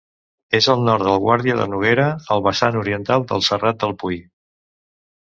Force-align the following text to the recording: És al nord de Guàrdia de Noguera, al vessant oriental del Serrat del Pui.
És 0.59 0.67
al 0.73 0.79
nord 0.85 1.03
de 1.07 1.11
Guàrdia 1.25 1.57
de 1.59 1.67
Noguera, 1.73 2.05
al 2.35 2.41
vessant 2.47 2.77
oriental 2.79 3.25
del 3.33 3.45
Serrat 3.49 3.79
del 3.85 3.93
Pui. 4.05 4.17